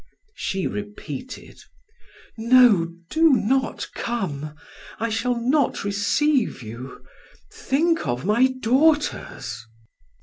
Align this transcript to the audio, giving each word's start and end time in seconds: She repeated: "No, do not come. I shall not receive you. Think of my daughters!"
She 0.33 0.65
repeated: 0.65 1.59
"No, 2.35 2.91
do 3.11 3.33
not 3.33 3.87
come. 3.93 4.55
I 4.99 5.09
shall 5.09 5.39
not 5.39 5.83
receive 5.83 6.63
you. 6.63 7.05
Think 7.53 8.07
of 8.07 8.25
my 8.25 8.47
daughters!" 8.47 9.63